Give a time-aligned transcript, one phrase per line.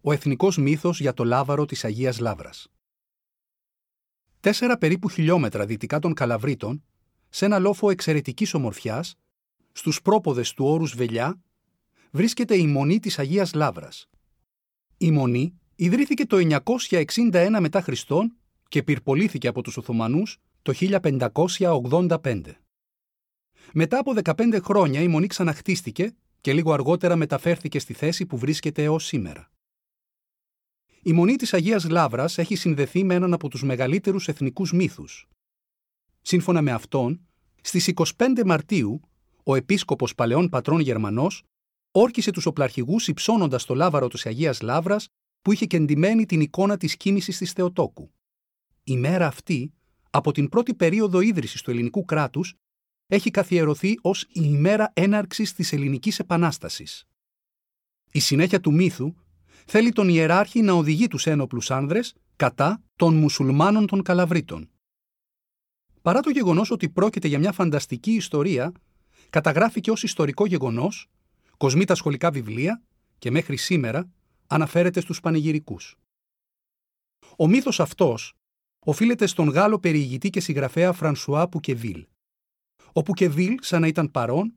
[0.00, 2.68] ο εθνικός μύθος για το λάβαρο της Αγίας Λάβρας.
[4.40, 6.84] Τέσσερα περίπου χιλιόμετρα δυτικά των Καλαβρίτων,
[7.28, 9.14] σε ένα λόφο εξαιρετικής ομορφιάς,
[9.72, 11.40] στους πρόποδες του όρους Βελιά,
[12.10, 14.08] βρίσκεται η Μονή της Αγίας Λάβρας.
[14.98, 18.36] Η Μονή ιδρύθηκε το 961 μετά Χριστόν
[18.68, 22.42] και πυρπολήθηκε από τους Οθωμανούς το 1585.
[23.72, 28.82] Μετά από 15 χρόνια η Μονή ξαναχτίστηκε και λίγο αργότερα μεταφέρθηκε στη θέση που βρίσκεται
[28.82, 29.50] έως σήμερα.
[31.02, 35.28] Η Μονή της Αγίας Λάβρας έχει συνδεθεί με έναν από τους μεγαλύτερους εθνικούς μύθους.
[36.22, 37.20] Σύμφωνα με αυτόν,
[37.60, 39.00] στις 25 Μαρτίου,
[39.44, 41.42] ο επίσκοπος Παλαιών Πατρών Γερμανός
[41.92, 45.08] όρκησε τους οπλαρχηγούς υψώνοντας το λάβαρο της Αγίας Λάβρας
[45.40, 48.10] που είχε κεντυμένη την εικόνα της κίνησης της Θεοτόκου.
[48.84, 49.72] Η μέρα αυτή,
[50.10, 52.54] από την πρώτη περίοδο ίδρυσης του ελληνικού κράτους,
[53.06, 57.04] έχει καθιερωθεί ως η ημέρα έναρξης της ελληνικής επανάστασης.
[58.12, 59.14] Η συνέχεια του μύθου
[59.70, 64.70] θέλει τον ιεράρχη να οδηγεί τους ένοπλους άνδρες κατά των μουσουλμάνων των Καλαβρίτων.
[66.02, 68.72] Παρά το γεγονός ότι πρόκειται για μια φανταστική ιστορία,
[69.30, 71.06] καταγράφηκε ως ιστορικό γεγονός,
[71.56, 72.82] κοσμεί τα σχολικά βιβλία
[73.18, 74.10] και μέχρι σήμερα
[74.46, 75.96] αναφέρεται στους πανηγυρικούς.
[77.36, 78.34] Ο μύθος αυτός
[78.78, 82.06] οφείλεται στον Γάλλο περιηγητή και συγγραφέα Φρανσουά Πουκεβίλ.
[82.92, 84.54] Ο Πουκεβίλ, σαν να ήταν παρόν,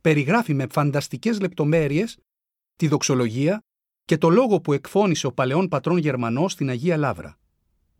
[0.00, 2.18] περιγράφει με φανταστικές λεπτομέρειες
[2.76, 3.62] τη δοξολογία
[4.08, 7.38] και το λόγο που εκφώνησε ο παλαιόν πατρόν Γερμανός στην Αγία Λάβρα.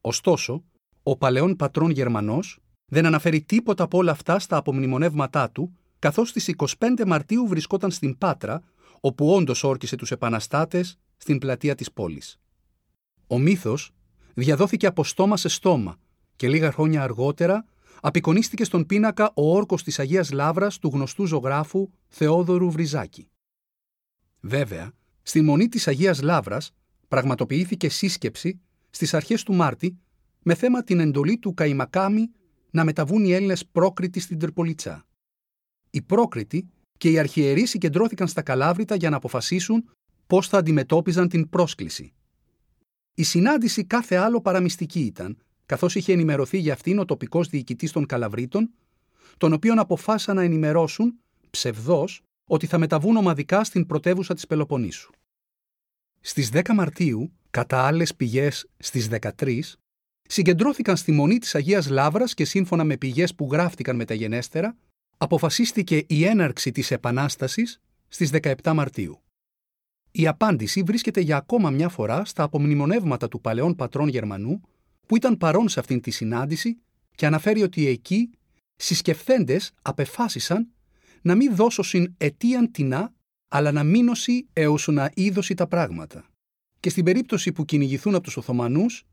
[0.01, 0.65] Ωστόσο,
[1.03, 6.49] ο παλαιόν πατρόν Γερμανός δεν αναφέρει τίποτα από όλα αυτά στα απομνημονεύματά του, καθώς στις
[6.79, 8.63] 25 Μαρτίου βρισκόταν στην Πάτρα,
[9.01, 12.39] όπου όντως όρκησε τους επαναστάτες στην πλατεία της πόλης.
[13.27, 13.91] Ο μύθος
[14.35, 15.99] διαδόθηκε από στόμα σε στόμα
[16.37, 17.65] και λίγα χρόνια αργότερα
[18.01, 23.29] απεικονίστηκε στον πίνακα ο όρκος της Αγίας Λάβρας του γνωστού ζωγράφου Θεόδωρου Βριζάκη.
[24.41, 24.93] Βέβαια,
[25.29, 26.75] στη μονή της Αγίας Λάβρας
[27.09, 29.99] πραγματοποιήθηκε σύσκεψη στις αρχές του Μάρτη
[30.43, 32.31] με θέμα την εντολή του Καϊμακάμι
[32.71, 35.07] να μεταβούν οι Έλληνες πρόκριτοι στην Τρυπολίτσά.
[35.91, 36.69] Οι πρόκριτοι
[36.99, 39.91] και οι αρχιερείς συγκεντρώθηκαν στα Καλάβρητα για να αποφασίσουν
[40.27, 42.13] πώς θα αντιμετώπιζαν την πρόσκληση.
[43.15, 48.07] Η συνάντηση κάθε άλλο παραμυστική ήταν, καθώς είχε ενημερωθεί για αυτήν ο τοπικός διοικητής των
[48.07, 48.71] Καλαβρίτων,
[49.37, 51.19] τον οποίον αποφάσισαν να ενημερώσουν,
[51.51, 55.11] ψευδός, ότι θα μεταβούν ομαδικά στην πρωτεύουσα της Πελοποννήσου.
[56.21, 59.79] Στις 10 Μαρτίου, κατά άλλες πηγές στις 13,
[60.23, 64.77] συγκεντρώθηκαν στη Μονή της Αγίας Λάβρας και σύμφωνα με πηγές που γράφτηκαν μεταγενέστερα,
[65.19, 69.23] αποφασίστηκε η έναρξη της Επανάστασης στις 17 Μαρτίου.
[70.11, 74.61] Η απάντηση βρίσκεται για ακόμα μια φορά στα απομνημονεύματα του παλαιών πατρών Γερμανού,
[75.07, 76.79] που ήταν παρόν σε αυτήν τη συνάντηση
[77.15, 78.31] και αναφέρει ότι εκεί
[78.77, 80.69] συσκεφθέντες απεφάσισαν
[81.23, 83.15] να μην δώσωσιν αιτίαν τεινά,
[83.49, 86.27] αλλά να μείνωση έως να είδωση τα πράγματα.
[86.81, 89.07] Και στην περίπτωση που κυνηγηθούν από τους Οθωμανούς,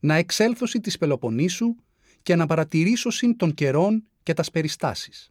[0.00, 1.74] να εξέλθωση της Πελοποννήσου
[2.22, 5.30] και να παρατηρήσωσιν των καιρών και τας περιστάσεις.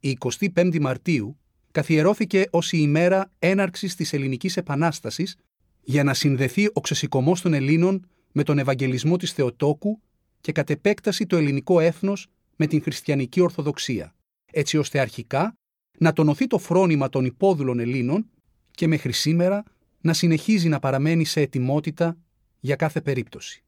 [0.00, 1.38] Η 25η Μαρτίου
[1.72, 5.36] καθιερώθηκε ως η ημέρα έναρξης της Ελληνικής Επανάστασης
[5.82, 10.00] για να συνδεθεί ο ξεσηκωμός των Ελλήνων με τον Ευαγγελισμό της Θεοτόκου
[10.40, 14.14] και κατ' επέκταση το ελληνικό έθνος με την χριστιανική Ορθοδοξία,
[14.52, 15.52] έτσι ώστε αρχικά
[15.98, 18.26] να τονωθεί το φρόνημα των υπόδουλων Ελλήνων
[18.70, 19.64] και μέχρι σήμερα
[20.00, 22.16] να συνεχίζει να παραμένει σε ετοιμότητα
[22.60, 23.62] για κάθε περίπτωση.